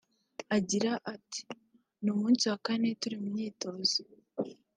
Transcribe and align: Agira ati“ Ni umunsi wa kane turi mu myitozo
Agira 0.57 0.91
ati“ 1.13 1.41
Ni 2.01 2.09
umunsi 2.15 2.43
wa 2.51 2.57
kane 2.65 2.87
turi 3.01 3.15
mu 3.23 3.27
myitozo 3.33 3.99